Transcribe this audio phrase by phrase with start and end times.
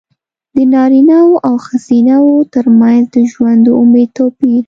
[0.55, 4.59] د نارینه وو او ښځینه وو ترمنځ د ژوند د امید توپیر.